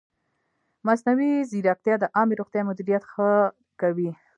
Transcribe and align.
مصنوعي 0.87 1.31
ځیرکتیا 1.51 1.95
د 1.99 2.03
عامې 2.15 2.35
روغتیا 2.39 2.61
مدیریت 2.69 3.03
ښه 3.11 3.29
کوي. 3.81 4.09